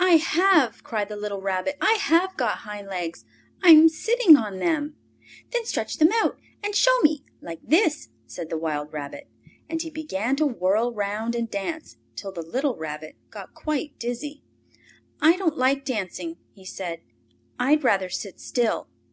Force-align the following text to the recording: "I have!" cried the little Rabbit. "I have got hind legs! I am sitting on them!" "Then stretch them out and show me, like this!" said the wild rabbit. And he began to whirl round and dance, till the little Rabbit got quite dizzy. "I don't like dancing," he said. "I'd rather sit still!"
"I 0.00 0.16
have!" 0.16 0.82
cried 0.82 1.08
the 1.08 1.14
little 1.16 1.40
Rabbit. 1.40 1.76
"I 1.80 1.92
have 2.00 2.36
got 2.36 2.62
hind 2.66 2.88
legs! 2.88 3.24
I 3.62 3.68
am 3.70 3.88
sitting 3.88 4.36
on 4.36 4.58
them!" 4.58 4.96
"Then 5.52 5.64
stretch 5.64 5.98
them 5.98 6.08
out 6.12 6.40
and 6.64 6.74
show 6.74 6.98
me, 7.02 7.24
like 7.40 7.60
this!" 7.62 8.08
said 8.26 8.50
the 8.50 8.58
wild 8.58 8.92
rabbit. 8.92 9.28
And 9.70 9.80
he 9.80 9.90
began 9.90 10.34
to 10.38 10.46
whirl 10.46 10.92
round 10.92 11.36
and 11.36 11.48
dance, 11.48 11.96
till 12.16 12.32
the 12.32 12.42
little 12.42 12.74
Rabbit 12.74 13.14
got 13.30 13.54
quite 13.54 13.96
dizzy. 13.96 14.42
"I 15.20 15.36
don't 15.36 15.56
like 15.56 15.84
dancing," 15.84 16.36
he 16.52 16.64
said. 16.64 17.02
"I'd 17.56 17.84
rather 17.84 18.08
sit 18.08 18.40
still!" 18.40 18.88